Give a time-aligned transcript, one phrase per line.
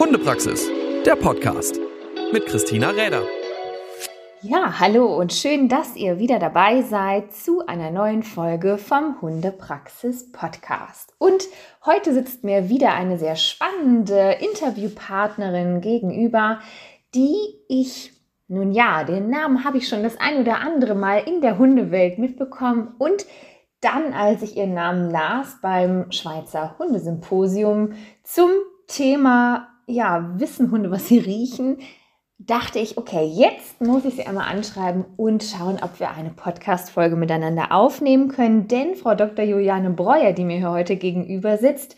[0.00, 0.66] Hundepraxis,
[1.04, 1.78] der Podcast
[2.32, 3.22] mit Christina Räder.
[4.40, 10.32] Ja, hallo und schön, dass ihr wieder dabei seid zu einer neuen Folge vom Hundepraxis
[10.32, 11.12] Podcast.
[11.18, 11.44] Und
[11.84, 16.60] heute sitzt mir wieder eine sehr spannende Interviewpartnerin gegenüber,
[17.14, 17.36] die
[17.68, 18.14] ich,
[18.48, 22.18] nun ja, den Namen habe ich schon das ein oder andere Mal in der Hundewelt
[22.18, 23.26] mitbekommen und
[23.82, 28.48] dann, als ich ihren Namen las beim Schweizer Hundesymposium zum
[28.86, 31.78] Thema ja, wissen Hunde, was sie riechen,
[32.38, 37.16] dachte ich, okay, jetzt muss ich sie einmal anschreiben und schauen, ob wir eine Podcast-Folge
[37.16, 38.66] miteinander aufnehmen können.
[38.66, 39.44] Denn Frau Dr.
[39.44, 41.96] Juliane Breuer, die mir hier heute gegenüber sitzt,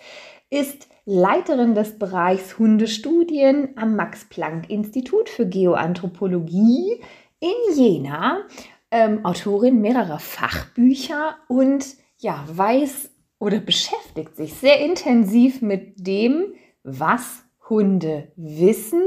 [0.51, 7.01] ist Leiterin des Bereichs Hundestudien am Max-Planck-Institut für Geoanthropologie
[7.41, 8.43] in Jena,
[8.91, 11.87] ähm, Autorin mehrerer Fachbücher und
[12.19, 19.03] ja, weiß oder beschäftigt sich sehr intensiv mit dem, was Hunde wissen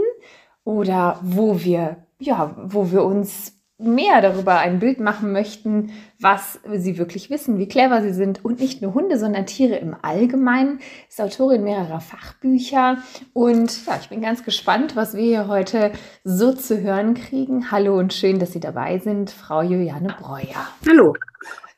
[0.63, 6.97] oder wo wir, ja, wo wir uns mehr darüber ein Bild machen möchten, was sie
[6.97, 10.79] wirklich wissen, wie clever sie sind und nicht nur Hunde, sondern Tiere im Allgemeinen.
[11.07, 12.97] Ist Autorin mehrerer Fachbücher
[13.33, 15.91] und ja, ich bin ganz gespannt, was wir hier heute
[16.23, 17.69] so zu hören kriegen.
[17.69, 20.67] Hallo und schön, dass Sie dabei sind, Frau Juliane Breuer.
[20.87, 21.13] Hallo.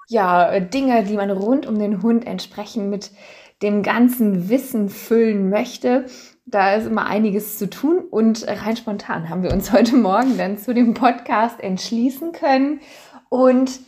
[0.07, 3.11] Ja, Dinge, die man rund um den Hund entsprechend mit
[3.61, 6.05] dem ganzen Wissen füllen möchte
[6.47, 10.57] da ist immer einiges zu tun und rein spontan haben wir uns heute Morgen dann
[10.57, 12.79] zu dem Podcast entschließen können.
[13.29, 13.79] Und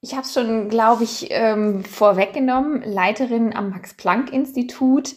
[0.00, 5.16] ich habe es schon, glaube ich, ähm, vorweggenommen, Leiterin am Max-Planck-Institut.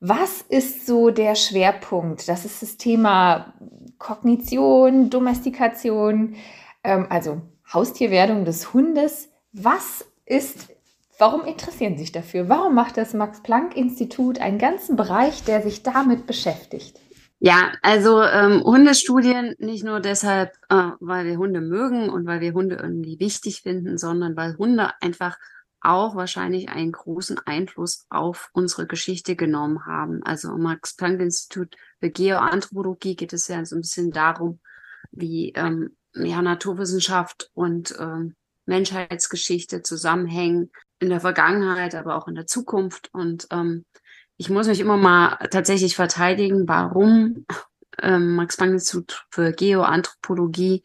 [0.00, 2.28] Was ist so der Schwerpunkt?
[2.28, 3.54] Das ist das Thema
[3.98, 6.34] Kognition, Domestikation,
[6.82, 9.30] ähm, also Haustierwerdung des Hundes.
[9.52, 10.75] Was ist
[11.18, 12.48] Warum interessieren Sie sich dafür?
[12.48, 17.00] Warum macht das Max-Planck-Institut einen ganzen Bereich, der sich damit beschäftigt?
[17.38, 22.52] Ja, also ähm, Hundestudien nicht nur deshalb, äh, weil wir Hunde mögen und weil wir
[22.52, 25.38] Hunde irgendwie wichtig finden, sondern weil Hunde einfach
[25.80, 30.22] auch wahrscheinlich einen großen Einfluss auf unsere Geschichte genommen haben.
[30.22, 34.60] Also im Max-Planck-Institut für Geoanthropologie geht es ja so ein bisschen darum,
[35.12, 38.34] wie ähm, ja, Naturwissenschaft und ähm,
[38.66, 43.10] Menschheitsgeschichte zusammenhängen, in der Vergangenheit, aber auch in der Zukunft.
[43.12, 43.84] Und ähm,
[44.36, 47.46] ich muss mich immer mal tatsächlich verteidigen, warum
[48.00, 50.82] ähm, Max Planck Institut für Geoanthropologie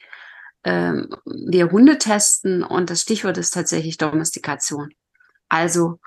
[0.64, 4.94] ähm, wir Hunde testen und das Stichwort ist tatsächlich Domestikation.
[5.50, 6.00] Also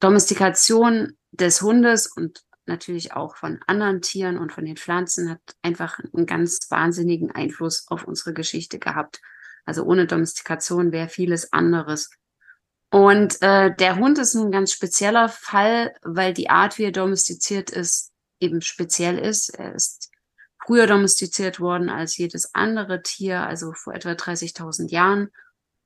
[0.00, 5.98] Domestikation des Hundes und natürlich auch von anderen Tieren und von den Pflanzen hat einfach
[6.12, 9.20] einen ganz wahnsinnigen Einfluss auf unsere Geschichte gehabt.
[9.64, 12.10] Also ohne Domestikation wäre vieles anderes
[12.90, 17.70] und äh, der Hund ist ein ganz spezieller Fall, weil die Art, wie er domestiziert
[17.70, 19.50] ist, eben speziell ist.
[19.50, 20.10] Er ist
[20.64, 25.28] früher domestiziert worden als jedes andere Tier, also vor etwa 30.000 Jahren.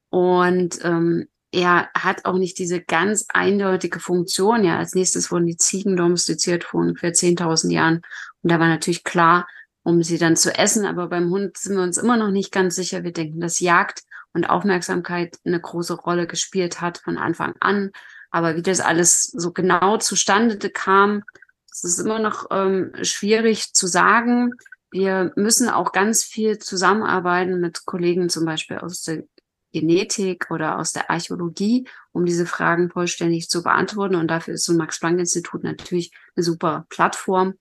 [0.09, 4.65] Und ähm, er hat auch nicht diese ganz eindeutige Funktion.
[4.65, 7.97] Ja, als nächstes wurden die Ziegen domestiziert vor ungefähr 10.000 Jahren.
[8.43, 9.47] Und da war natürlich klar,
[9.83, 10.87] um sie dann zu essen.
[10.87, 13.05] Aber beim Hund sind wir uns immer noch nicht ganz sicher.
[13.05, 14.05] Wir denken, dass Jagd
[14.35, 17.93] und Aufmerksamkeit eine große Rolle gespielt hat von Anfang an.
[18.31, 21.23] Aber wie das alles so genau zustande kam,
[21.71, 24.53] das ist immer noch ähm, schwierig zu sagen.
[24.91, 29.25] Wir müssen auch ganz viel zusammenarbeiten mit Kollegen zum Beispiel aus der
[29.73, 34.15] Genetik oder aus der Archäologie, um diese Fragen vollständig zu beantworten.
[34.15, 37.55] Und dafür ist so ein Max-Planck-Institut natürlich eine super Plattform.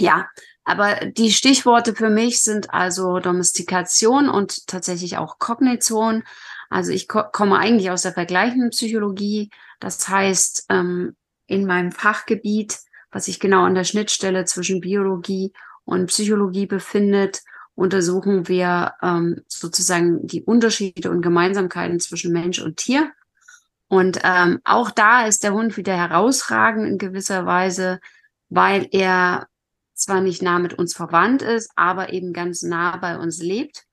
[0.00, 0.28] Ja,
[0.64, 6.24] aber die Stichworte für mich sind also Domestikation und tatsächlich auch Kognition.
[6.68, 9.50] Also ich ko komme eigentlich aus der vergleichenden Psychologie.
[9.80, 11.16] Das heißt, ähm,
[11.46, 12.78] in meinem Fachgebiet,
[13.10, 15.52] was sich genau an der Schnittstelle zwischen Biologie
[15.84, 17.40] und Psychologie befindet,
[17.74, 23.12] untersuchen wir ähm, sozusagen die Unterschiede und Gemeinsamkeiten zwischen Mensch und Tier.
[23.86, 28.00] Und ähm, auch da ist der Hund wieder herausragend in gewisser Weise,
[28.50, 29.46] weil er
[29.98, 33.84] zwar nicht nah mit uns verwandt ist, aber eben ganz nah bei uns lebt.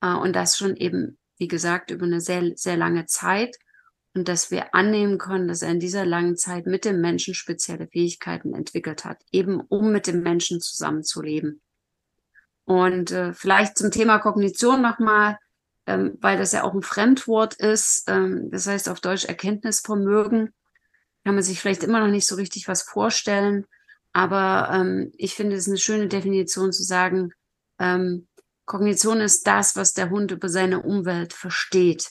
[0.00, 3.56] Äh, und das schon eben, wie gesagt, über eine sehr, sehr lange Zeit.
[4.12, 7.86] Und dass wir annehmen können, dass er in dieser langen Zeit mit dem Menschen spezielle
[7.86, 11.60] Fähigkeiten entwickelt hat, eben um mit dem Menschen zusammenzuleben.
[12.64, 15.38] Und äh, vielleicht zum Thema Kognition nochmal,
[15.86, 18.04] ähm, weil das ja auch ein Fremdwort ist.
[18.08, 20.52] Ähm, das heißt auf Deutsch Erkenntnisvermögen.
[21.24, 23.66] Kann man sich vielleicht immer noch nicht so richtig was vorstellen.
[24.12, 27.32] Aber ähm, ich finde es eine schöne Definition zu sagen,
[27.78, 28.26] ähm,
[28.66, 32.10] Kognition ist das, was der Hund über seine Umwelt versteht.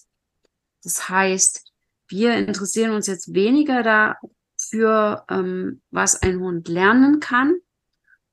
[0.83, 1.63] Das heißt,
[2.07, 7.59] wir interessieren uns jetzt weniger dafür, ähm, was ein Hund lernen kann,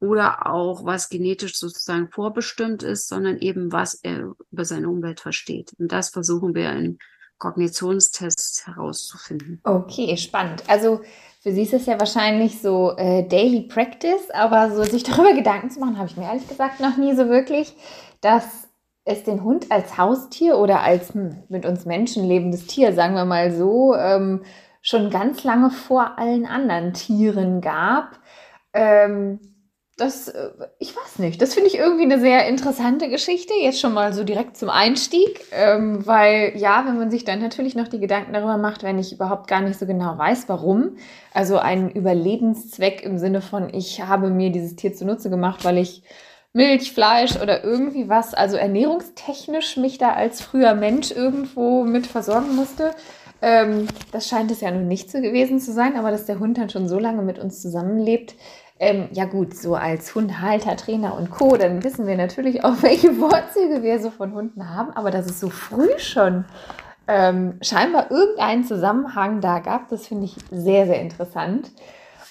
[0.01, 5.73] oder auch was genetisch sozusagen vorbestimmt ist, sondern eben was er über seine Umwelt versteht.
[5.79, 6.99] Und das versuchen wir in
[7.39, 9.61] Kognitionstests herauszufinden.
[9.65, 10.65] Okay, spannend.
[10.69, 11.03] Also
[11.47, 15.71] für Sie ist es ja wahrscheinlich so äh, Daily Practice, aber so sich darüber Gedanken
[15.71, 17.73] zu machen, habe ich mir ehrlich gesagt noch nie so wirklich,
[18.21, 18.69] dass
[19.05, 23.25] es den Hund als Haustier oder als hm, mit uns Menschen lebendes Tier, sagen wir
[23.25, 24.43] mal so, ähm,
[24.83, 28.19] schon ganz lange vor allen anderen Tieren gab.
[28.73, 29.39] Ähm,
[29.97, 33.95] das, äh, ich weiß nicht, das finde ich irgendwie eine sehr interessante Geschichte, jetzt schon
[33.95, 38.01] mal so direkt zum Einstieg, ähm, weil ja, wenn man sich dann natürlich noch die
[38.01, 40.97] Gedanken darüber macht, wenn ich überhaupt gar nicht so genau weiß, warum,
[41.33, 46.03] also ein Überlebenszweck im Sinne von, ich habe mir dieses Tier zunutze gemacht, weil ich
[46.53, 52.55] Milch, Fleisch oder irgendwie was, also ernährungstechnisch mich da als früher Mensch irgendwo mit versorgen
[52.55, 52.93] musste.
[53.43, 56.57] Ähm, das scheint es ja nun nicht so gewesen zu sein, aber dass der Hund
[56.57, 58.35] dann schon so lange mit uns zusammenlebt,
[58.79, 63.13] ähm, ja gut, so als Hundehalter, Trainer und Co., dann wissen wir natürlich auch, welche
[63.13, 66.45] Vorzüge wir so von Hunden haben, aber dass es so früh schon
[67.09, 71.71] ähm, scheinbar irgendeinen Zusammenhang da gab, das finde ich sehr, sehr interessant.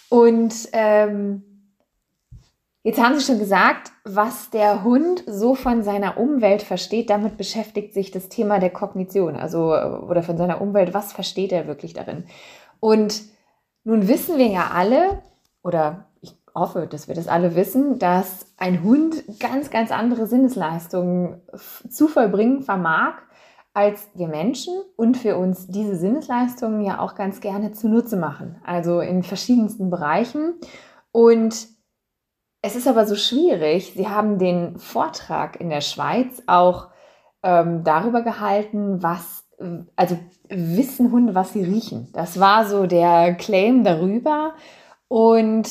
[0.09, 1.43] Und ähm,
[2.83, 7.93] jetzt haben Sie schon gesagt, was der Hund so von seiner Umwelt versteht, damit beschäftigt
[7.93, 12.25] sich das Thema der Kognition, also oder von seiner Umwelt, was versteht er wirklich darin?
[12.79, 13.23] Und
[13.83, 15.23] nun wissen wir ja alle,
[15.65, 16.05] oder
[16.55, 21.41] hoffe, dass wir das alle wissen, dass ein Hund ganz, ganz andere Sinnesleistungen
[21.89, 23.15] zu vollbringen vermag
[23.75, 28.55] als wir Menschen und für uns diese Sinnesleistungen ja auch ganz gerne zunutze machen.
[28.63, 30.53] Also in verschiedensten Bereichen.
[31.11, 31.67] Und
[32.61, 33.91] es ist aber so schwierig.
[33.93, 36.87] Sie haben den Vortrag in der Schweiz auch
[37.43, 39.43] ähm, darüber gehalten, was,
[39.97, 40.17] also
[40.47, 42.07] wissen Hunde, was sie riechen.
[42.13, 44.53] Das war so der Claim darüber.
[45.09, 45.67] Und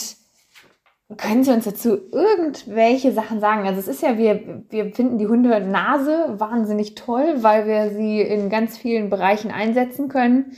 [1.19, 3.67] können Sie uns dazu irgendwelche Sachen sagen?
[3.67, 8.49] Also es ist ja, wir, wir finden die Hundenase wahnsinnig toll, weil wir sie in
[8.49, 10.57] ganz vielen Bereichen einsetzen können.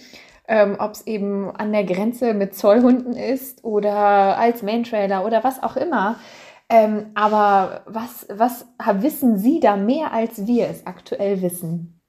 [0.49, 5.61] Ähm, Ob es eben an der Grenze mit Zollhunden ist oder als Main-Trailer oder was
[5.61, 6.21] auch immer.
[6.69, 8.67] Ähm, aber was, was
[9.03, 12.01] wissen Sie da mehr, als wir es aktuell wissen?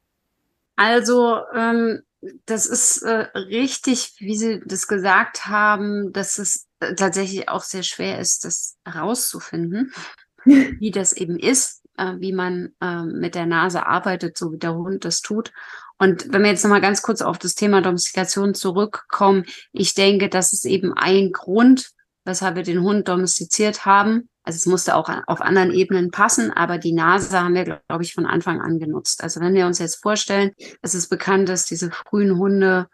[0.75, 2.04] Also ähm,
[2.45, 8.19] das ist äh, richtig, wie Sie das gesagt haben, dass es tatsächlich auch sehr schwer
[8.19, 9.94] ist, das herauszufinden,
[10.45, 14.75] wie das eben ist, äh, wie man äh, mit der Nase arbeitet, so wie der
[14.75, 15.51] Hund das tut.
[15.97, 20.53] Und wenn wir jetzt nochmal ganz kurz auf das Thema Domestikation zurückkommen, ich denke, das
[20.53, 21.91] ist eben ein Grund,
[22.24, 26.77] weshalb wir den Hund domestiziert haben, also es musste auch auf anderen Ebenen passen, aber
[26.77, 29.21] die Nase haben wir, glaube ich, von Anfang an genutzt.
[29.21, 30.51] Also wenn wir uns jetzt vorstellen,
[30.81, 32.88] es ist bekannt, dass diese frühen Hunde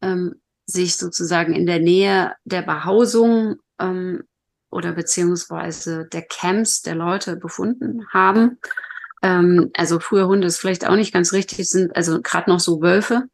[0.00, 4.24] ähm, sich sozusagen in der Nähe der Behausung ähm,
[4.70, 8.58] oder beziehungsweise der Camps der Leute befunden haben.
[9.22, 12.80] Ähm, also frühe Hunde ist vielleicht auch nicht ganz richtig, sind also gerade noch so
[12.80, 13.24] Wölfe.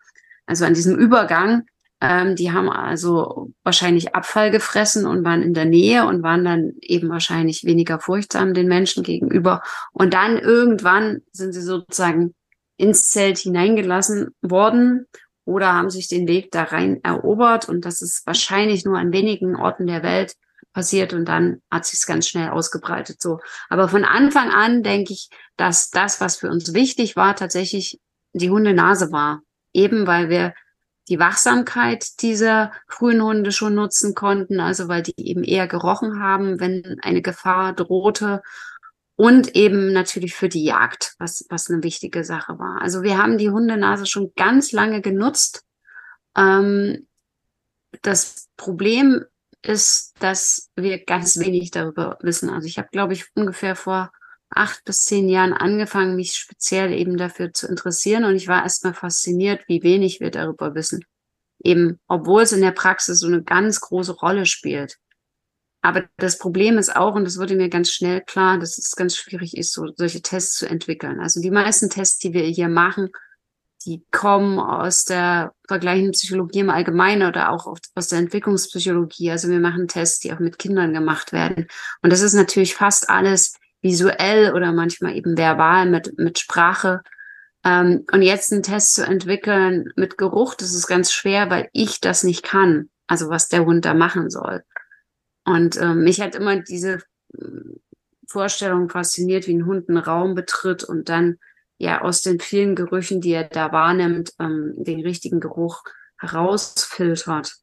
[0.47, 1.65] Also an diesem Übergang
[2.00, 6.73] ähm, die haben also wahrscheinlich Abfall gefressen und waren in der Nähe und waren dann
[6.81, 9.62] eben wahrscheinlich weniger furchtsam den Menschen gegenüber.
[9.93, 12.35] Und dann irgendwann sind sie sozusagen
[12.79, 15.06] ins Zelt hineingelassen worden
[15.50, 17.69] oder haben sich den Weg da rein erobert.
[17.69, 20.37] Und das ist wahrscheinlich nur an wenigen Orten der Welt
[20.73, 23.21] passiert und dann hat sich es ganz schnell ausgebreitet.
[23.21, 23.40] So.
[23.69, 27.99] Aber von Anfang an denke ich, dass das, was für uns wichtig war, tatsächlich
[28.33, 29.40] die Hundenase war.
[29.73, 30.54] Eben weil wir
[31.09, 36.61] die Wachsamkeit dieser frühen Hunde schon nutzen konnten, also weil die eben eher gerochen haben,
[36.61, 38.42] wenn eine Gefahr drohte
[39.21, 42.81] und eben natürlich für die Jagd, was, was eine wichtige Sache war.
[42.81, 45.62] Also wir haben die Hundenase schon ganz lange genutzt.
[46.35, 47.07] Ähm,
[48.00, 49.27] das Problem
[49.61, 52.49] ist, dass wir ganz wenig darüber wissen.
[52.49, 54.11] Also ich habe, glaube ich, ungefähr vor
[54.49, 58.25] acht bis zehn Jahren angefangen, mich speziell eben dafür zu interessieren.
[58.25, 61.05] Und ich war erstmal fasziniert, wie wenig wir darüber wissen.
[61.62, 64.97] Eben, obwohl es in der Praxis so eine ganz große Rolle spielt.
[65.82, 69.16] Aber das Problem ist auch, und das wurde mir ganz schnell klar, dass es ganz
[69.16, 71.20] schwierig ist, so solche Tests zu entwickeln.
[71.20, 73.10] Also die meisten Tests, die wir hier machen,
[73.87, 79.30] die kommen aus der vergleichenden Psychologie im Allgemeinen oder auch aus der Entwicklungspsychologie.
[79.30, 81.66] Also wir machen Tests, die auch mit Kindern gemacht werden.
[82.02, 87.00] Und das ist natürlich fast alles visuell oder manchmal eben verbal mit, mit Sprache.
[87.64, 92.00] Ähm, und jetzt einen Test zu entwickeln mit Geruch, das ist ganz schwer, weil ich
[92.00, 92.90] das nicht kann.
[93.06, 94.62] Also was der Hund da machen soll.
[95.50, 97.00] Und ähm, mich hat immer diese
[97.35, 97.40] äh,
[98.28, 101.38] Vorstellung fasziniert, wie ein Hund einen Raum betritt und dann
[101.76, 105.83] ja aus den vielen Gerüchen, die er da wahrnimmt, ähm, den richtigen Geruch
[106.19, 107.57] herausfiltert.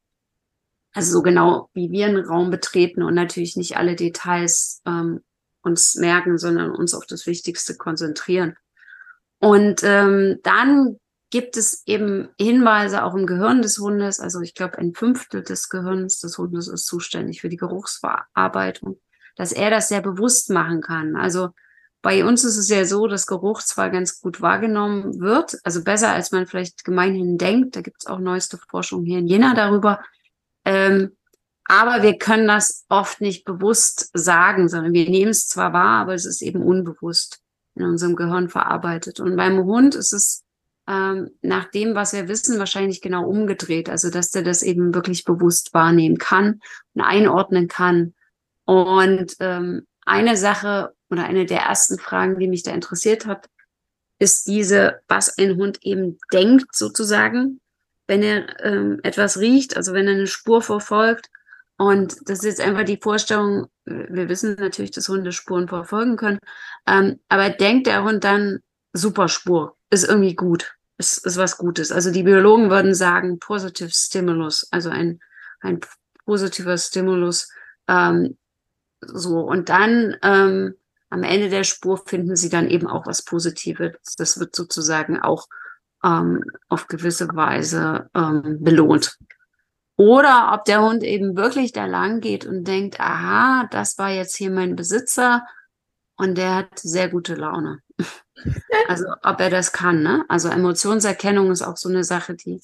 [0.93, 5.21] Also so genau wie wir einen Raum betreten und natürlich nicht alle Details ähm,
[5.61, 8.57] uns merken, sondern uns auf das Wichtigste konzentrieren.
[9.39, 10.97] Und ähm, dann
[11.29, 14.19] gibt es eben Hinweise auch im Gehirn des Hundes.
[14.19, 18.99] Also ich glaube, ein Fünftel des Gehirns des Hundes ist zuständig für die Geruchsverarbeitung,
[19.35, 21.15] dass er das sehr bewusst machen kann.
[21.15, 21.49] Also
[22.01, 26.11] bei uns ist es ja so, dass Geruch zwar ganz gut wahrgenommen wird, also besser
[26.11, 27.75] als man vielleicht gemeinhin denkt.
[27.75, 30.01] Da gibt es auch neueste Forschung hier in Jena darüber.
[30.63, 31.17] Ähm,
[31.65, 36.13] aber wir können das oft nicht bewusst sagen, sondern wir nehmen es zwar wahr, aber
[36.13, 37.41] es ist eben unbewusst
[37.75, 39.19] in unserem Gehirn verarbeitet.
[39.19, 40.43] Und beim Hund ist es
[40.87, 43.89] ähm, nach dem, was wir wissen, wahrscheinlich genau umgedreht.
[43.89, 46.61] Also, dass der das eben wirklich bewusst wahrnehmen kann
[46.93, 48.13] und einordnen kann.
[48.65, 53.47] Und ähm, eine Sache oder eine der ersten Fragen, die mich da interessiert hat,
[54.19, 57.59] ist diese, was ein Hund eben denkt sozusagen,
[58.07, 61.29] wenn er ähm, etwas riecht, also wenn er eine Spur verfolgt.
[61.77, 66.39] Und das ist jetzt einfach die Vorstellung, wir wissen natürlich, dass Hunde Spuren verfolgen können,
[66.87, 68.59] ähm, aber denkt der Hund dann,
[68.93, 71.91] super Spur, ist irgendwie gut, ist, ist was Gutes.
[71.91, 75.19] Also die Biologen würden sagen, positive Stimulus, also ein,
[75.61, 75.79] ein
[76.25, 77.49] positiver Stimulus.
[77.87, 78.37] Ähm,
[79.01, 80.75] so, und dann ähm,
[81.09, 84.15] am Ende der Spur finden sie dann eben auch was Positives.
[84.17, 85.47] Das wird sozusagen auch
[86.03, 89.17] ähm, auf gewisse Weise ähm, belohnt.
[89.95, 94.35] Oder ob der Hund eben wirklich da lang geht und denkt, aha, das war jetzt
[94.35, 95.43] hier mein Besitzer
[96.17, 97.79] und der hat sehr gute Laune.
[98.87, 100.23] Also ob er das kann, ne?
[100.29, 102.61] Also Emotionserkennung ist auch so eine Sache, die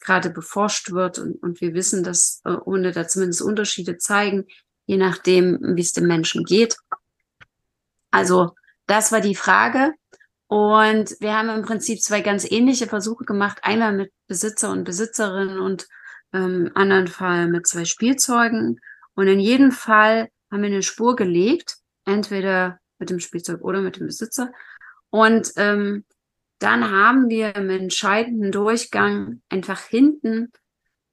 [0.00, 4.46] gerade beforscht wird und, und wir wissen, dass äh, Hunde da zumindest Unterschiede zeigen,
[4.86, 6.76] je nachdem, wie es dem Menschen geht.
[8.10, 8.54] Also
[8.86, 9.92] das war die Frage.
[10.48, 13.58] Und wir haben im Prinzip zwei ganz ähnliche Versuche gemacht.
[13.62, 15.88] Einmal mit Besitzer und Besitzerin und
[16.32, 18.80] ähm, anderen Fall mit zwei Spielzeugen.
[19.14, 23.96] Und in jedem Fall haben wir eine Spur gelegt, entweder mit dem Spielzeug oder mit
[23.96, 24.52] dem Besitzer.
[25.10, 26.04] Und ähm,
[26.58, 30.52] dann haben wir im entscheidenden Durchgang einfach hinten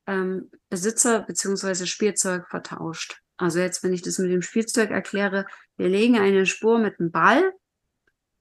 [0.07, 3.21] ähm, Besitzer beziehungsweise Spielzeug vertauscht.
[3.37, 5.45] Also jetzt, wenn ich das mit dem Spielzeug erkläre,
[5.77, 7.53] wir legen eine Spur mit dem Ball.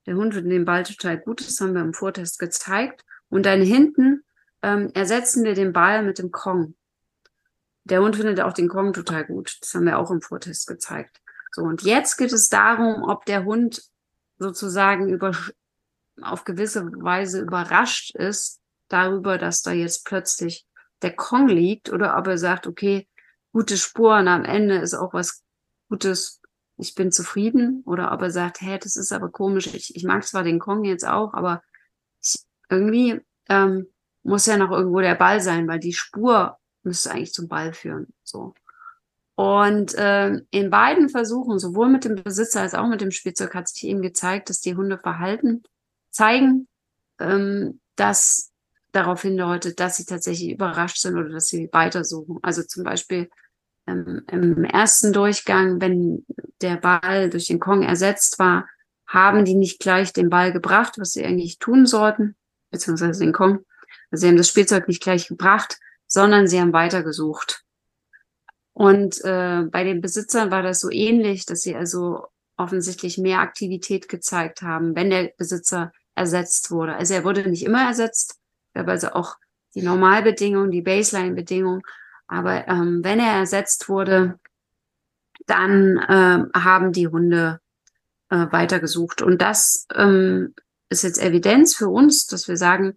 [0.05, 3.03] Der Hund findet den Ball total gut, das haben wir im Vortest gezeigt.
[3.29, 4.23] Und dann hinten
[4.61, 6.75] ähm, ersetzen wir den Ball mit dem Kong.
[7.85, 9.57] Der Hund findet auch den Kong total gut.
[9.61, 11.21] Das haben wir auch im Vortest gezeigt.
[11.53, 13.83] So, und jetzt geht es darum, ob der Hund
[14.39, 15.31] sozusagen über,
[16.21, 20.65] auf gewisse Weise überrascht ist darüber, dass da jetzt plötzlich
[21.03, 23.07] der Kong liegt oder ob er sagt, okay,
[23.51, 25.43] gute Spuren am Ende ist auch was
[25.89, 26.41] Gutes,
[26.77, 30.25] ich bin zufrieden oder ob er sagt, hä, das ist aber komisch, ich, ich mag
[30.25, 31.61] zwar den Kong jetzt auch, aber
[32.19, 33.87] ich, irgendwie ähm,
[34.23, 38.07] muss ja noch irgendwo der Ball sein, weil die Spur müsste eigentlich zum Ball führen.
[38.23, 38.55] So.
[39.35, 43.67] Und äh, in beiden Versuchen, sowohl mit dem Besitzer als auch mit dem Spielzeug, hat
[43.67, 45.63] sich eben gezeigt, dass die Hunde Verhalten
[46.11, 46.67] zeigen,
[47.19, 48.51] ähm, das
[48.91, 52.37] darauf hindeutet, dass sie tatsächlich überrascht sind oder dass sie weitersuchen.
[52.43, 53.29] Also zum Beispiel
[53.87, 56.25] ähm, im ersten Durchgang, wenn
[56.61, 58.67] der Ball durch den Kong ersetzt war,
[59.07, 62.35] haben die nicht gleich den Ball gebracht, was sie eigentlich tun sollten,
[62.71, 63.65] beziehungsweise den Kong.
[64.11, 67.62] Also sie haben das Spielzeug nicht gleich gebracht, sondern sie haben weitergesucht.
[68.73, 72.25] Und äh, bei den Besitzern war das so ähnlich, dass sie also
[72.57, 76.95] offensichtlich mehr Aktivität gezeigt haben, wenn der Besitzer ersetzt wurde.
[76.95, 78.39] Also er wurde nicht immer ersetzt,
[78.73, 79.37] gab also auch
[79.75, 81.81] die Normalbedingungen, die Baseline-Bedingungen.
[82.27, 84.39] Aber ähm, wenn er ersetzt wurde,
[85.45, 87.59] dann äh, haben die Hunde
[88.29, 89.21] äh, weitergesucht.
[89.21, 90.53] Und das ähm,
[90.89, 92.95] ist jetzt Evidenz für uns, dass wir sagen,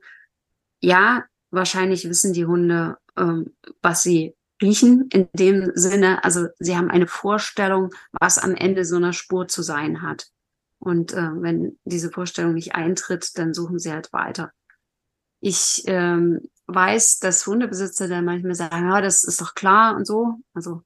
[0.80, 6.24] ja, wahrscheinlich wissen die Hunde, ähm, was sie riechen in dem Sinne.
[6.24, 10.28] Also sie haben eine Vorstellung, was am Ende so einer Spur zu sein hat.
[10.78, 14.52] Und äh, wenn diese Vorstellung nicht eintritt, dann suchen sie halt weiter.
[15.40, 20.36] Ich ähm, weiß, dass Hundebesitzer dann manchmal sagen, ja, das ist doch klar und so.
[20.54, 20.82] Also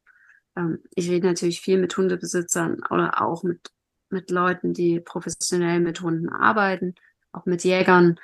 [0.56, 3.70] ähm, ich rede natürlich viel mit Hundebesitzern oder auch mit,
[4.10, 6.94] mit Leuten, die professionell mit Hunden arbeiten,
[7.32, 8.18] auch mit Jägern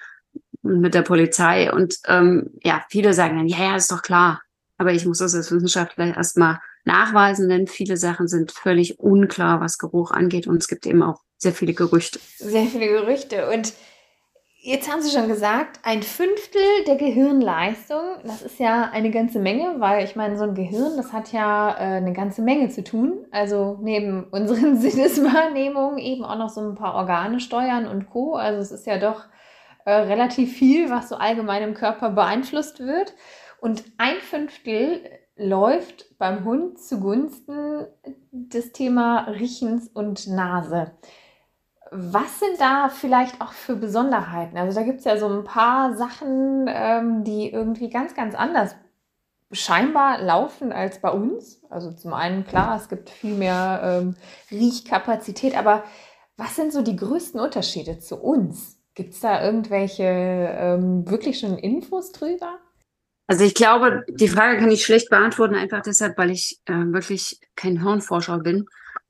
[0.62, 1.72] und mit der Polizei.
[1.72, 4.42] Und ähm, ja, viele sagen dann, ja, ja, ist doch klar.
[4.78, 9.78] Aber ich muss das als Wissenschaftler erstmal nachweisen, denn viele Sachen sind völlig unklar, was
[9.78, 10.47] Geruch angeht.
[10.47, 12.21] Und es gibt eben auch sehr viele Gerüchte.
[12.38, 13.50] Sehr viele Gerüchte.
[13.50, 13.73] Und
[14.68, 19.76] Jetzt haben Sie schon gesagt, ein Fünftel der Gehirnleistung, das ist ja eine ganze Menge,
[19.78, 23.26] weil ich meine, so ein Gehirn, das hat ja äh, eine ganze Menge zu tun.
[23.30, 28.35] Also neben unseren Sinneswahrnehmungen eben auch noch so ein paar Organe steuern und Co.
[28.35, 29.26] Also es ist ja doch
[29.85, 33.14] äh, relativ viel, was so allgemein im Körper beeinflusst wird.
[33.60, 35.02] Und ein Fünftel
[35.36, 37.86] läuft beim Hund zugunsten
[38.30, 40.92] des Thema Riechens und Nase.
[41.90, 44.56] Was sind da vielleicht auch für Besonderheiten?
[44.56, 48.75] Also da gibt es ja so ein paar Sachen, ähm, die irgendwie ganz, ganz anders
[49.52, 51.62] scheinbar laufen als bei uns.
[51.70, 54.16] Also zum einen klar, es gibt viel mehr ähm,
[54.50, 55.84] Riechkapazität, aber
[56.36, 58.78] was sind so die größten Unterschiede zu uns?
[58.94, 62.58] Gibt es da irgendwelche ähm, wirklich schon Infos drüber?
[63.26, 67.40] Also ich glaube, die Frage kann ich schlecht beantworten, einfach deshalb, weil ich äh, wirklich
[67.56, 68.66] kein Hirnforscher bin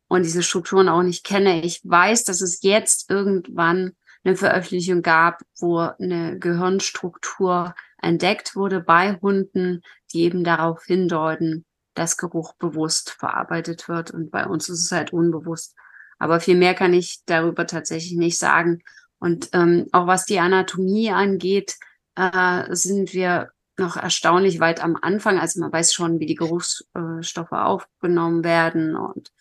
[0.08, 1.62] und diese Strukturen auch nicht kenne.
[1.62, 3.92] Ich weiß, dass es jetzt irgendwann
[4.24, 9.82] eine Veröffentlichung gab, wo eine Gehirnstruktur entdeckt wurde bei Hunden,
[10.12, 14.10] die eben darauf hindeuten, dass Geruch bewusst verarbeitet wird.
[14.10, 15.74] Und bei uns ist es halt unbewusst.
[16.18, 18.82] Aber viel mehr kann ich darüber tatsächlich nicht sagen.
[19.18, 21.76] Und ähm, auch was die Anatomie angeht,
[22.16, 25.38] äh, sind wir noch erstaunlich weit am Anfang.
[25.38, 29.32] Also man weiß schon, wie die Geruchsstoffe aufgenommen werden und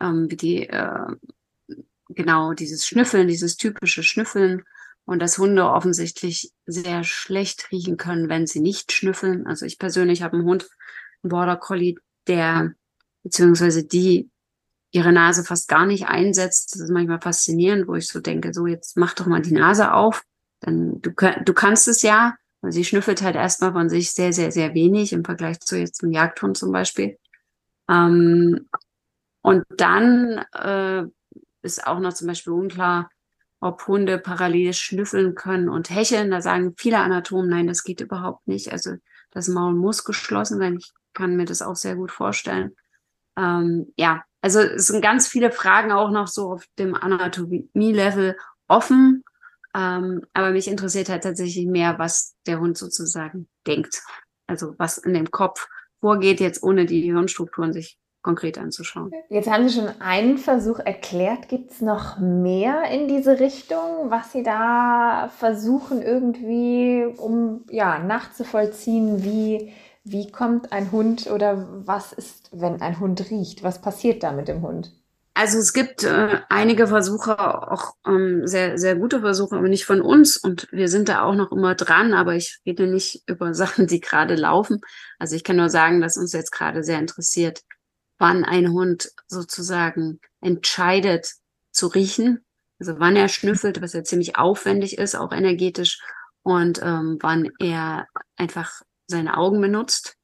[0.00, 1.06] ähm, wie die äh,
[2.08, 4.62] genau dieses Schnüffeln, dieses typische Schnüffeln
[5.04, 9.46] und dass Hunde offensichtlich sehr schlecht riechen können, wenn sie nicht schnüffeln.
[9.46, 10.68] Also ich persönlich habe einen Hund,
[11.22, 12.72] einen Border Collie, der
[13.22, 14.30] beziehungsweise die
[14.90, 16.74] ihre Nase fast gar nicht einsetzt.
[16.74, 19.92] Das ist manchmal faszinierend, wo ich so denke, so jetzt mach doch mal die Nase
[19.92, 20.22] auf.
[20.60, 22.36] Dann du, du kannst es ja.
[22.62, 26.10] Sie schnüffelt halt erstmal von sich sehr, sehr, sehr wenig im Vergleich zu jetzt zum
[26.10, 27.18] Jagdhund zum Beispiel.
[27.88, 28.68] Ähm,
[29.42, 31.04] und dann äh,
[31.62, 33.10] ist auch noch zum Beispiel unklar,
[33.60, 36.30] ob Hunde parallel schnüffeln können und hecheln.
[36.30, 38.72] Da sagen viele Anatomen, nein, das geht überhaupt nicht.
[38.72, 38.94] Also
[39.30, 40.76] das Maul muss geschlossen sein.
[40.78, 42.74] Ich kann mir das auch sehr gut vorstellen.
[43.36, 48.36] Ähm, ja, also es sind ganz viele Fragen auch noch so auf dem Anatomie-Level
[48.68, 49.24] offen.
[49.76, 54.02] Ähm, aber mich interessiert halt tatsächlich mehr, was der Hund sozusagen denkt.
[54.46, 55.68] Also was in dem Kopf
[56.00, 59.12] vorgeht, jetzt ohne die Hirnstrukturen sich konkret anzuschauen.
[59.28, 61.48] Jetzt haben Sie schon einen Versuch erklärt.
[61.48, 69.22] Gibt es noch mehr in diese Richtung, was Sie da versuchen irgendwie, um ja, nachzuvollziehen,
[69.22, 73.62] wie, wie kommt ein Hund oder was ist, wenn ein Hund riecht?
[73.62, 74.90] Was passiert da mit dem Hund?
[75.38, 80.00] Also es gibt äh, einige Versuche, auch ähm, sehr, sehr gute Versuche, aber nicht von
[80.00, 80.38] uns.
[80.38, 84.00] Und wir sind da auch noch immer dran, aber ich rede nicht über Sachen, die
[84.00, 84.80] gerade laufen.
[85.18, 87.60] Also ich kann nur sagen, dass uns jetzt gerade sehr interessiert,
[88.18, 91.30] wann ein Hund sozusagen entscheidet
[91.70, 92.42] zu riechen,
[92.78, 96.00] also wann er schnüffelt, was ja ziemlich aufwendig ist, auch energetisch,
[96.44, 100.16] und ähm, wann er einfach seine Augen benutzt.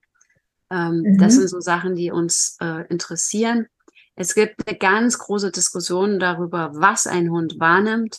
[0.71, 1.19] Ähm, mhm.
[1.19, 3.67] Das sind so Sachen, die uns äh, interessieren.
[4.15, 8.19] Es gibt eine ganz große Diskussion darüber, was ein Hund wahrnimmt,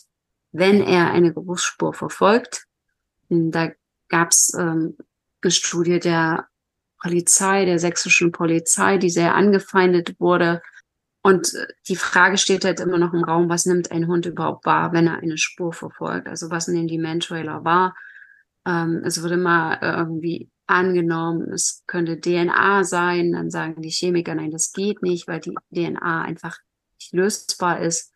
[0.52, 2.64] wenn er eine Geruchsspur verfolgt.
[3.28, 3.70] Da
[4.08, 4.96] gab es ähm,
[5.42, 6.48] eine Studie der
[7.00, 10.62] Polizei, der sächsischen Polizei, die sehr angefeindet wurde.
[11.22, 14.66] Und äh, die Frage steht halt immer noch im Raum, was nimmt ein Hund überhaupt
[14.66, 16.28] wahr, wenn er eine Spur verfolgt?
[16.28, 17.94] Also was nehmen die Mantrailer wahr?
[18.66, 23.32] Ähm, es wurde mal irgendwie angenommen, es könnte DNA sein.
[23.32, 26.58] Dann sagen die Chemiker, nein, das geht nicht, weil die DNA einfach
[26.98, 28.14] nicht lösbar ist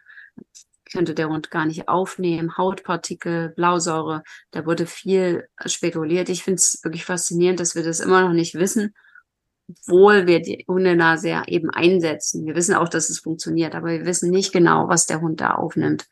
[0.91, 2.57] könnte der Hund gar nicht aufnehmen.
[2.57, 6.29] Hautpartikel, Blausäure, da wurde viel spekuliert.
[6.29, 8.95] Ich finde es wirklich faszinierend, dass wir das immer noch nicht wissen,
[9.69, 12.47] obwohl wir die Hundenase ja eben einsetzen.
[12.47, 15.53] Wir wissen auch, dass es funktioniert, aber wir wissen nicht genau, was der Hund da
[15.53, 16.07] aufnimmt.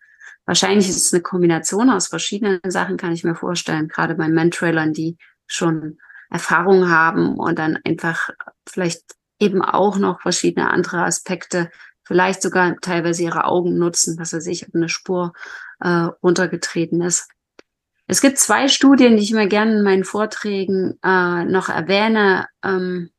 [0.45, 4.93] Wahrscheinlich ist es eine Kombination aus verschiedenen Sachen, kann ich mir vorstellen, gerade bei Mantrailern,
[4.93, 5.99] die schon
[6.31, 8.31] Erfahrung haben und dann einfach
[8.67, 9.03] vielleicht
[9.39, 11.71] eben auch noch verschiedene andere Aspekte
[12.07, 15.33] vielleicht sogar teilweise ihre Augen nutzen, was er sich, eine Spur
[15.81, 17.29] äh, runtergetreten ist.
[18.07, 22.47] Es gibt zwei Studien, die ich immer gerne in meinen Vorträgen äh, noch erwähne.
[22.63, 23.11] Ähm,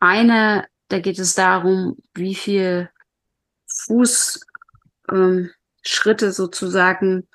[0.00, 2.88] eine, da geht es darum, wie viel
[3.66, 4.46] Fußschritte
[5.12, 7.28] ähm, sozusagen,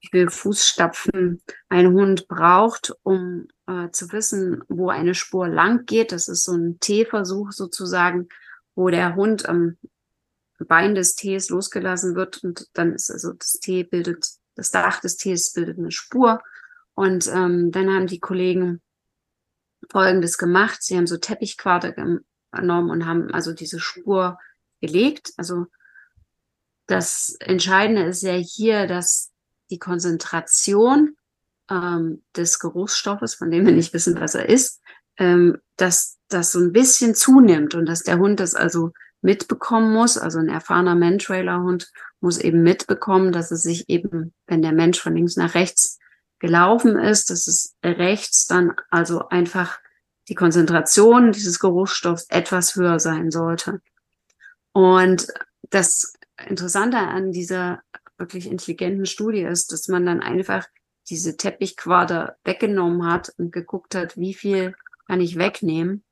[0.00, 6.12] wie viel Fußstapfen ein Hund braucht, um äh, zu wissen, wo eine Spur lang geht.
[6.12, 8.28] Das ist so ein T-Versuch sozusagen,
[8.74, 9.76] wo der Hund am
[10.58, 15.16] Bein des Tees losgelassen wird und dann ist also das Tee bildet, das Dach des
[15.16, 16.40] Tees bildet eine Spur.
[16.94, 18.80] Und ähm, dann haben die Kollegen
[19.90, 20.82] Folgendes gemacht.
[20.82, 24.38] Sie haben so Teppichquader genommen und haben also diese Spur
[24.80, 25.32] gelegt.
[25.36, 25.66] Also
[26.86, 29.32] das Entscheidende ist ja hier, dass
[29.70, 31.16] die Konzentration
[31.70, 34.80] ähm, des Geruchsstoffes, von dem wir nicht wissen, was er ist,
[35.18, 40.18] ähm, dass das so ein bisschen zunimmt und dass der Hund das also mitbekommen muss.
[40.18, 45.14] Also ein erfahrener Man-Trailer-Hund muss eben mitbekommen, dass es sich eben, wenn der Mensch von
[45.14, 45.98] links nach rechts
[46.38, 49.78] gelaufen ist, dass es rechts dann also einfach
[50.28, 53.80] die Konzentration dieses Geruchsstoffs etwas höher sein sollte.
[54.72, 55.28] Und
[55.70, 56.14] das
[56.48, 57.82] Interessante an dieser
[58.18, 60.66] wirklich intelligenten Studie ist, dass man dann einfach
[61.08, 64.74] diese Teppichquader weggenommen hat und geguckt hat, wie viel
[65.06, 66.04] kann ich wegnehmen,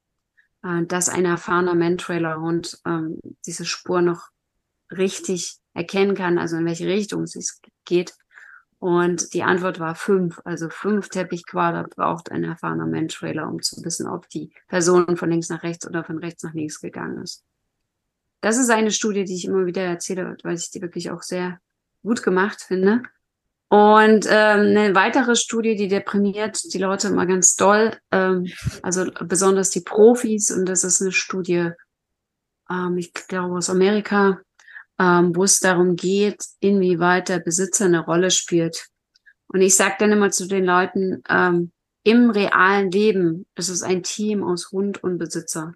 [0.62, 4.28] äh, dass ein erfahrener Mantrailer-Hund ähm, diese Spur noch
[4.90, 8.14] richtig erkennen kann, also in welche Richtung es geht.
[8.78, 10.40] Und die Antwort war fünf.
[10.44, 15.50] Also fünf Teppichquader braucht ein erfahrener Mantrailer, um zu wissen, ob die Person von links
[15.50, 17.44] nach rechts oder von rechts nach links gegangen ist.
[18.40, 21.60] Das ist eine Studie, die ich immer wieder erzähle, weil ich die wirklich auch sehr
[22.02, 23.02] gut gemacht finde.
[23.70, 28.48] Und ähm, eine weitere Studie, die deprimiert die Leute immer ganz doll, ähm,
[28.82, 31.70] also besonders die Profis, und das ist eine Studie,
[32.68, 34.40] ähm, ich glaube aus Amerika,
[34.98, 38.88] ähm, wo es darum geht, inwieweit der Besitzer eine Rolle spielt.
[39.46, 41.70] Und ich sage dann immer zu den Leuten, ähm,
[42.02, 45.74] im realen Leben ist es ein Team aus Hund und Besitzer.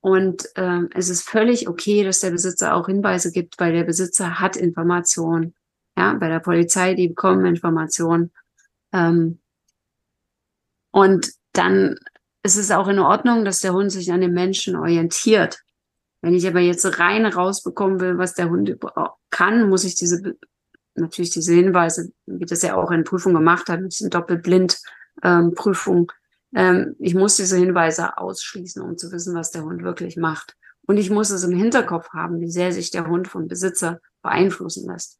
[0.00, 4.38] Und ähm, es ist völlig okay, dass der Besitzer auch Hinweise gibt, weil der Besitzer
[4.38, 5.56] hat Informationen.
[5.96, 8.32] Ja, bei der Polizei, die bekommen Informationen.
[8.92, 9.40] Ähm,
[10.90, 11.98] und dann
[12.42, 15.60] ist es auch in Ordnung, dass der Hund sich an den Menschen orientiert.
[16.22, 18.76] Wenn ich aber jetzt rein rausbekommen will, was der Hund
[19.30, 20.36] kann, muss ich diese,
[20.94, 26.06] natürlich diese Hinweise, wie das ja auch in Prüfung gemacht hat, mit diesen Doppelblind-Prüfungen,
[26.54, 30.56] ähm, ähm, ich muss diese Hinweise ausschließen, um zu wissen, was der Hund wirklich macht.
[30.86, 34.88] Und ich muss es im Hinterkopf haben, wie sehr sich der Hund vom Besitzer beeinflussen
[34.88, 35.18] lässt.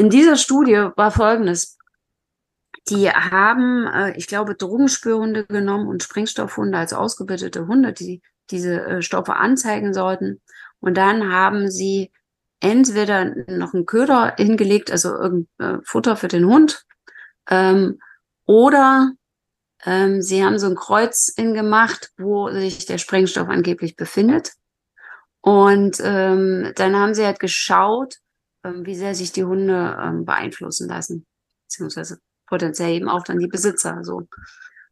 [0.00, 1.76] In dieser Studie war Folgendes.
[2.88, 9.02] Die haben, äh, ich glaube, Drogenspürhunde genommen und Sprengstoffhunde als ausgebildete Hunde, die diese äh,
[9.02, 10.40] Stoffe anzeigen sollten.
[10.80, 12.12] Und dann haben sie
[12.60, 16.86] entweder noch einen Köder hingelegt, also irgendein äh, Futter für den Hund,
[17.50, 18.00] ähm,
[18.46, 19.12] oder
[19.84, 24.52] ähm, sie haben so ein Kreuz hingemacht, wo sich der Sprengstoff angeblich befindet.
[25.42, 28.19] Und ähm, dann haben sie halt geschaut,
[28.62, 31.26] wie sehr sich die Hunde ähm, beeinflussen lassen,
[31.66, 34.26] beziehungsweise potenziell eben auch dann die Besitzer so.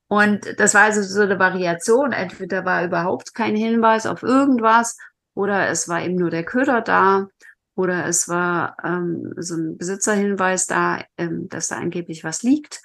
[0.09, 2.13] Und das war also so eine Variation.
[2.13, 4.97] Entweder war überhaupt kein Hinweis auf irgendwas
[5.35, 7.29] oder es war eben nur der Köder da
[7.75, 12.81] oder es war ähm, so ein Besitzerhinweis da, ähm, dass da angeblich was liegt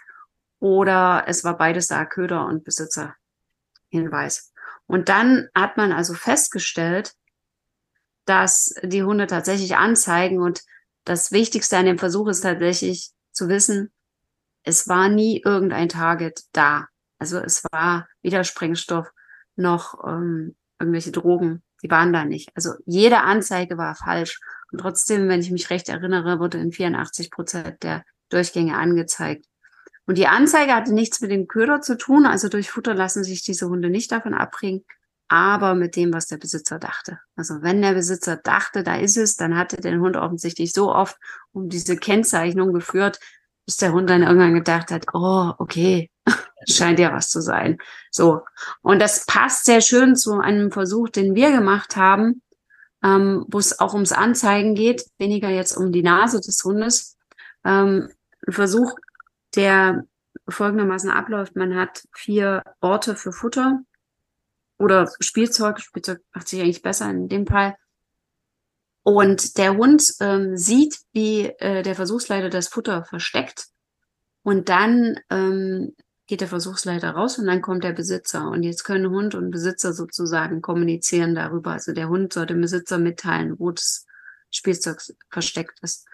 [0.59, 4.53] oder es war beides da, Köder und Besitzerhinweis.
[4.85, 7.15] Und dann hat man also festgestellt,
[8.25, 10.61] dass die Hunde tatsächlich anzeigen und
[11.05, 13.91] das Wichtigste an dem Versuch ist tatsächlich zu wissen,
[14.63, 16.87] es war nie irgendein Target da.
[17.19, 19.11] Also es war weder Sprengstoff
[19.55, 21.61] noch ähm, irgendwelche Drogen.
[21.83, 22.49] Die waren da nicht.
[22.55, 24.39] Also jede Anzeige war falsch.
[24.71, 29.45] Und trotzdem, wenn ich mich recht erinnere, wurde in 84 Prozent der Durchgänge angezeigt.
[30.05, 32.25] Und die Anzeige hatte nichts mit dem Köder zu tun.
[32.25, 34.85] Also durch Futter lassen sich diese Hunde nicht davon abbringen,
[35.33, 37.17] aber mit dem, was der Besitzer dachte.
[37.35, 41.17] Also wenn der Besitzer dachte, da ist es, dann hatte der Hund offensichtlich so oft
[41.51, 43.19] um diese Kennzeichnung geführt,
[43.65, 46.11] bis der Hund dann irgendwann gedacht hat, oh, okay,
[46.69, 47.79] scheint ja was zu sein.
[48.11, 48.41] So.
[48.83, 52.43] Und das passt sehr schön zu einem Versuch, den wir gemacht haben,
[53.03, 57.17] ähm, wo es auch ums Anzeigen geht, weniger jetzt um die Nase des Hundes.
[57.65, 58.07] Ähm,
[58.45, 58.93] ein Versuch,
[59.55, 60.03] der
[60.47, 61.55] folgendermaßen abläuft.
[61.55, 63.79] Man hat vier Orte für Futter
[64.77, 65.79] oder Spielzeug.
[65.79, 67.75] Spielzeug macht sich eigentlich besser in dem Fall.
[69.03, 73.67] Und der Hund ähm, sieht, wie äh, der Versuchsleiter das Futter versteckt.
[74.43, 75.93] Und dann ähm,
[76.25, 78.49] geht der Versuchsleiter raus und dann kommt der Besitzer.
[78.49, 81.71] Und jetzt können Hund und Besitzer sozusagen kommunizieren darüber.
[81.71, 84.05] Also der Hund soll dem Besitzer mitteilen, wo das
[84.49, 86.07] Spielzeug versteckt ist.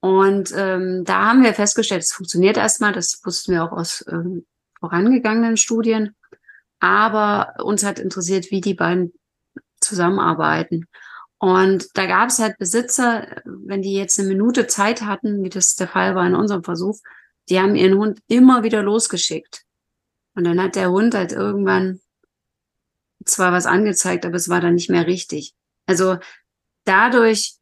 [0.00, 2.92] Und ähm, da haben wir festgestellt, es funktioniert erstmal.
[2.92, 4.46] Das wussten wir auch aus ähm,
[4.78, 6.16] vorangegangenen Studien.
[6.80, 9.12] Aber uns hat interessiert, wie die beiden
[9.80, 10.86] zusammenarbeiten.
[11.38, 15.74] Und da gab es halt Besitzer, wenn die jetzt eine Minute Zeit hatten, wie das
[15.76, 16.98] der Fall war in unserem Versuch,
[17.48, 19.64] die haben ihren Hund immer wieder losgeschickt.
[20.34, 22.00] Und dann hat der Hund halt irgendwann
[23.24, 25.54] zwar was angezeigt, aber es war dann nicht mehr richtig.
[25.86, 26.18] Also
[26.84, 27.54] dadurch,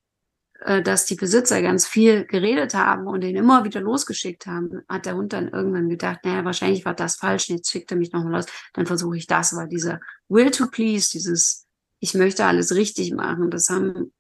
[0.59, 5.15] dass die Besitzer ganz viel geredet haben und ihn immer wieder losgeschickt haben, hat der
[5.15, 8.47] Hund dann irgendwann gedacht, naja, wahrscheinlich war das falsch, jetzt schickt er mich nochmal los,
[8.73, 11.69] dann versuche ich das, weil dieser Will to Please, dieses
[12.01, 13.51] ich möchte alles richtig machen.
[13.51, 14.13] Das haben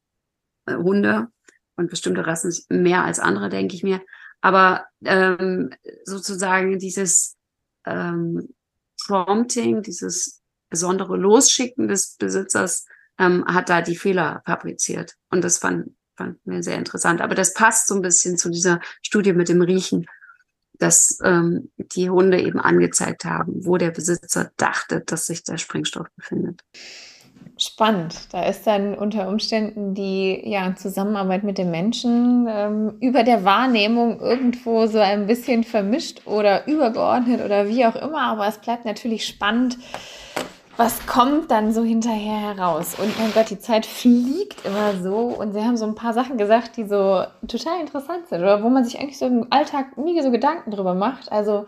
[0.66, 1.28] äh, Hunde
[1.76, 4.02] und bestimmte Rassen mehr als andere, denke ich mir.
[4.40, 5.70] Aber ähm,
[6.04, 7.36] sozusagen dieses
[7.86, 8.54] ähm,
[9.06, 12.84] Prompting, dieses besondere Losschicken des Besitzers
[13.18, 15.14] ähm, hat da die Fehler fabriziert.
[15.30, 17.22] Und das fand, fand mir sehr interessant.
[17.22, 20.06] Aber das passt so ein bisschen zu dieser Studie mit dem Riechen.
[20.80, 26.06] dass ähm, die Hunde eben angezeigt haben, wo der Besitzer dachte, dass sich der Sprengstoff
[26.14, 26.62] befindet.
[27.56, 28.14] Spannend.
[28.30, 34.20] Da ist dann unter Umständen die ja, Zusammenarbeit mit den Menschen ähm, über der Wahrnehmung
[34.20, 38.22] irgendwo so ein bisschen vermischt oder übergeordnet oder wie auch immer.
[38.28, 39.76] Aber es bleibt natürlich spannend,
[40.78, 42.94] was kommt dann so hinterher heraus?
[43.00, 45.16] Und mein Gott, die Zeit fliegt immer so.
[45.16, 48.68] Und sie haben so ein paar Sachen gesagt, die so total interessant sind oder wo
[48.68, 51.32] man sich eigentlich so im Alltag nie so Gedanken drüber macht.
[51.32, 51.66] Also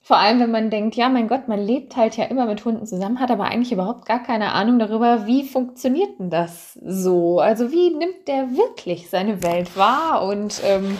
[0.00, 2.86] vor allem, wenn man denkt, ja, mein Gott, man lebt halt ja immer mit Hunden
[2.86, 7.38] zusammen, hat aber eigentlich überhaupt gar keine Ahnung darüber, wie funktioniert denn das so?
[7.38, 10.24] Also wie nimmt der wirklich seine Welt wahr?
[10.24, 10.98] Und, ähm,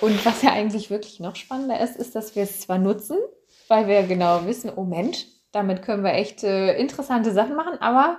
[0.00, 3.16] und was ja eigentlich wirklich noch spannender ist, ist, dass wir es zwar nutzen,
[3.68, 8.18] weil wir genau wissen, oh Mensch, damit können wir echt äh, interessante Sachen machen, aber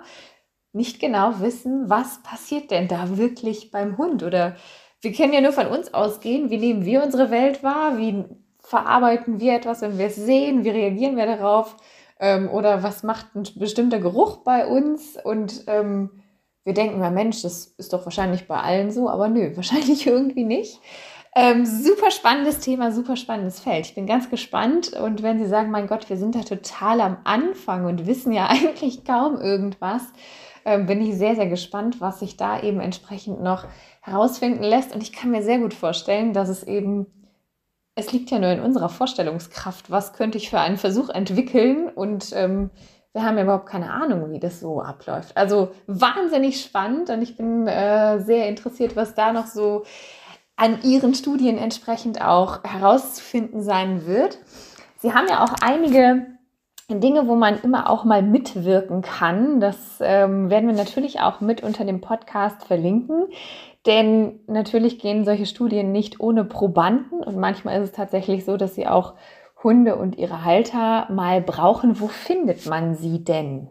[0.72, 4.24] nicht genau wissen, was passiert denn da wirklich beim Hund?
[4.24, 4.56] Oder
[5.02, 8.26] wir können ja nur von uns ausgehen, wie nehmen wir unsere Welt wahr, wie
[8.60, 11.76] verarbeiten wir etwas, wenn wir es sehen, wie reagieren wir darauf?
[12.20, 15.18] Ähm, oder was macht ein bestimmter Geruch bei uns?
[15.24, 16.24] Und ähm,
[16.64, 20.46] wir denken, ja Mensch, das ist doch wahrscheinlich bei allen so, aber nö, wahrscheinlich irgendwie
[20.46, 20.80] nicht.
[21.36, 23.88] Ähm, super spannendes Thema, super spannendes Feld.
[23.88, 27.18] Ich bin ganz gespannt und wenn Sie sagen, mein Gott, wir sind da total am
[27.24, 30.04] Anfang und wissen ja eigentlich kaum irgendwas,
[30.66, 33.66] ähm, bin ich sehr, sehr gespannt, was sich da eben entsprechend noch
[34.02, 34.94] herausfinden lässt.
[34.94, 37.08] Und ich kann mir sehr gut vorstellen, dass es eben
[37.96, 42.32] es liegt ja nur in unserer Vorstellungskraft, was könnte ich für einen Versuch entwickeln und
[42.34, 42.72] ähm,
[43.14, 45.38] wir haben ja überhaupt keine Ahnung, wie das so abläuft.
[45.38, 49.84] Also wahnsinnig spannend und ich bin äh, sehr interessiert, was da noch so
[50.56, 54.38] an Ihren Studien entsprechend auch herauszufinden sein wird.
[55.00, 56.28] Sie haben ja auch einige
[56.90, 59.60] Dinge, wo man immer auch mal mitwirken kann.
[59.60, 63.28] Das ähm, werden wir natürlich auch mit unter dem Podcast verlinken.
[63.86, 68.76] Denn natürlich gehen solche Studien nicht ohne Probanden und manchmal ist es tatsächlich so, dass
[68.76, 69.16] sie auch
[69.62, 72.00] Hunde und ihre Halter mal brauchen.
[72.00, 73.70] Wo findet man sie denn?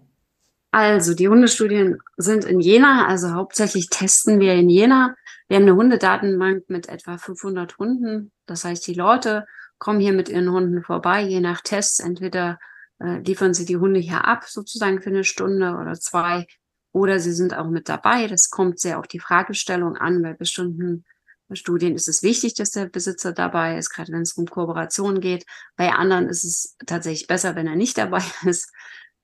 [0.70, 5.14] Also, die Hundestudien sind in Jena, also hauptsächlich testen wir in Jena.
[5.52, 8.32] Wir haben eine Hundedatenbank mit etwa 500 Hunden.
[8.46, 9.44] Das heißt, die Leute
[9.76, 12.00] kommen hier mit ihren Hunden vorbei, je nach Tests.
[12.00, 12.58] Entweder
[13.00, 16.46] äh, liefern sie die Hunde hier ab, sozusagen für eine Stunde oder zwei,
[16.92, 18.28] oder sie sind auch mit dabei.
[18.28, 20.22] Das kommt sehr auf die Fragestellung an.
[20.22, 21.04] Bei bestimmten
[21.52, 25.44] Studien ist es wichtig, dass der Besitzer dabei ist, gerade wenn es um Kooperation geht.
[25.76, 28.72] Bei anderen ist es tatsächlich besser, wenn er nicht dabei ist.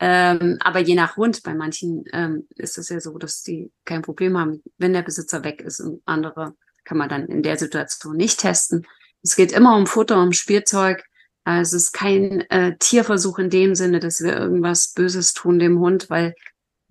[0.01, 4.03] Ähm, aber je nach Hund, bei manchen ähm, ist es ja so, dass die kein
[4.03, 8.17] Problem haben, wenn der Besitzer weg ist und andere kann man dann in der Situation
[8.17, 8.87] nicht testen.
[9.23, 11.05] Es geht immer um Futter, um Spielzeug.
[11.45, 15.81] Also es ist kein äh, Tierversuch in dem Sinne, dass wir irgendwas Böses tun dem
[15.81, 16.35] Hund, weil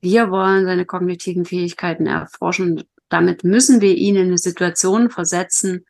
[0.02, 2.84] wir wollen seine kognitiven Fähigkeiten erforschen.
[3.10, 5.86] Damit müssen wir ihn in eine Situation versetzen,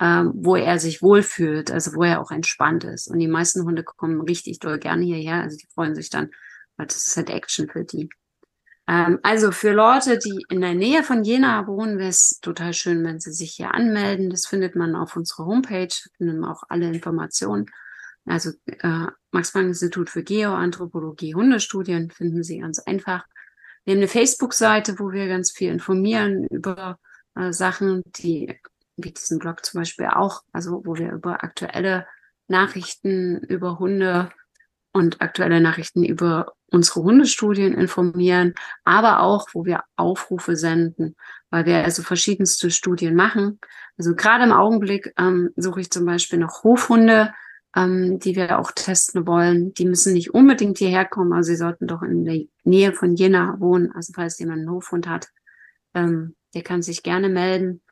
[0.00, 3.08] ähm, wo er sich wohlfühlt, also wo er auch entspannt ist.
[3.08, 5.42] Und die meisten Hunde kommen richtig doll gerne hierher.
[5.42, 6.30] Also die freuen sich dann,
[6.78, 8.08] weil das ist halt Action für die.
[8.88, 13.04] Ähm, also für Leute, die in der Nähe von Jena wohnen, wäre es total schön,
[13.04, 14.30] wenn sie sich hier anmelden.
[14.30, 17.66] Das findet man auf unserer Homepage, findet auch alle Informationen.
[18.24, 23.26] Also äh, Max-Planck-Institut für Geoanthropologie, Hundestudien finden Sie ganz einfach.
[23.84, 26.98] Wir haben eine Facebook-Seite, wo wir ganz viel informieren über
[27.34, 28.58] äh, Sachen, die,
[28.96, 32.06] wie diesen Blog zum Beispiel auch, also wo wir über aktuelle
[32.48, 34.30] Nachrichten über Hunde
[34.92, 38.54] und aktuelle Nachrichten über unsere Hundestudien informieren,
[38.84, 41.16] aber auch, wo wir Aufrufe senden,
[41.50, 43.58] weil wir also verschiedenste Studien machen.
[43.96, 47.32] Also gerade im Augenblick ähm, suche ich zum Beispiel noch Hofhunde,
[47.74, 49.72] ähm, die wir auch testen wollen.
[49.74, 53.56] Die müssen nicht unbedingt hierher kommen, aber sie sollten doch in der Nähe von Jena
[53.58, 53.92] wohnen.
[53.92, 55.28] Also falls jemand einen Hofhund hat,
[55.94, 57.82] ähm, der kann sich gerne melden.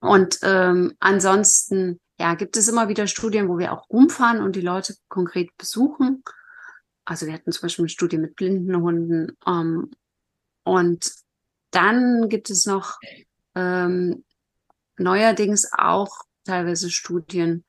[0.00, 4.60] Und ähm, ansonsten, ja, gibt es immer wieder Studien, wo wir auch rumfahren und die
[4.60, 6.24] Leute konkret besuchen.
[7.04, 9.36] Also wir hatten zum Beispiel eine Studie mit blinden Hunden.
[9.46, 9.90] Ähm,
[10.64, 11.10] und
[11.70, 12.98] dann gibt es noch
[13.54, 14.24] ähm,
[14.98, 16.10] neuerdings auch
[16.44, 17.64] teilweise Studien,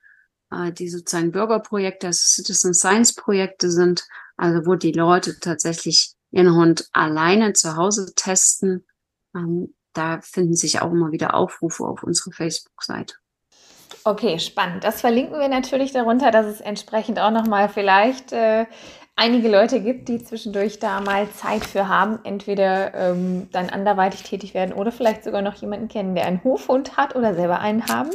[0.51, 4.03] äh, die sozusagen Bürgerprojekte, also Citizen Science Projekte sind,
[4.37, 8.85] also wo die Leute tatsächlich ihren Hund alleine zu Hause testen.
[9.35, 13.15] Ähm, da finden sich auch immer wieder Aufrufe auf unserer Facebook-Seite.
[14.05, 14.83] Okay, spannend.
[14.83, 18.65] Das verlinken wir natürlich darunter, dass es entsprechend auch nochmal vielleicht äh,
[19.15, 24.53] einige Leute gibt, die zwischendurch da mal Zeit für haben, entweder ähm, dann anderweitig tätig
[24.53, 28.09] werden oder vielleicht sogar noch jemanden kennen, der einen Hofhund hat oder selber einen haben.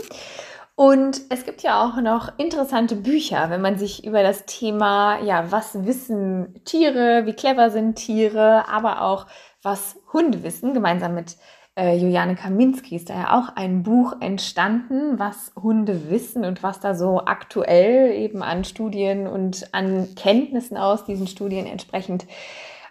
[0.75, 5.51] Und es gibt ja auch noch interessante Bücher, wenn man sich über das Thema, ja,
[5.51, 9.27] was wissen Tiere, wie clever sind Tiere, aber auch
[9.61, 11.37] was Hunde wissen, gemeinsam mit
[11.79, 16.81] äh, Juliane Kaminski ist da ja auch ein Buch entstanden, was Hunde wissen und was
[16.81, 22.27] da so aktuell eben an Studien und an Kenntnissen aus diesen Studien entsprechend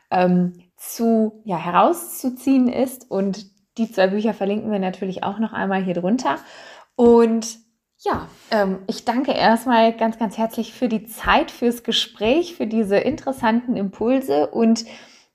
[0.09, 3.11] ähm, zu, ja, herauszuziehen ist.
[3.11, 3.47] Und
[3.77, 6.37] die zwei Bücher verlinken wir natürlich auch noch einmal hier drunter.
[6.95, 7.57] Und
[7.99, 12.97] ja, ähm, ich danke erstmal ganz, ganz herzlich für die Zeit, fürs Gespräch, für diese
[12.97, 14.85] interessanten Impulse und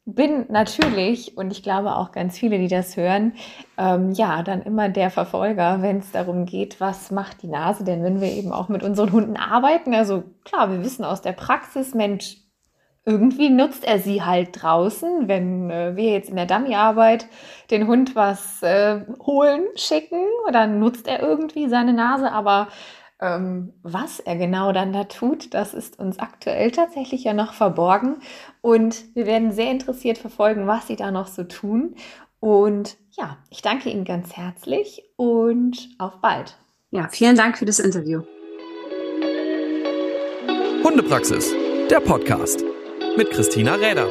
[0.05, 3.35] bin natürlich, und ich glaube auch ganz viele, die das hören,
[3.79, 8.03] ähm, ja, dann immer der Verfolger, wenn es darum geht, was macht die Nase denn,
[8.03, 9.95] wenn wir eben auch mit unseren Hunden arbeiten.
[9.95, 12.39] Also klar, wir wissen aus der Praxis, Mensch,
[13.05, 17.27] irgendwie nutzt er sie halt draußen, wenn äh, wir jetzt in der Dummyarbeit
[17.71, 22.69] den Hund was äh, holen, schicken, dann nutzt er irgendwie seine Nase, aber
[23.23, 28.17] was er genau dann da tut, das ist uns aktuell tatsächlich ja noch verborgen
[28.61, 31.95] und wir werden sehr interessiert verfolgen, was sie da noch so tun
[32.41, 36.57] und ja, ich danke Ihnen ganz herzlich und auf bald.
[36.91, 38.23] Ja, vielen Dank für das Interview.
[40.83, 41.55] Hundepraxis,
[41.89, 42.65] der Podcast
[43.17, 44.09] mit Christina Räder.